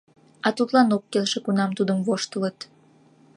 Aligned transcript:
А 0.47 0.49
тудлан 0.57 0.87
ок 0.97 1.03
келше, 1.11 1.39
кунам 1.45 1.71
тудым 1.77 1.99
воштылыт! 2.07 2.57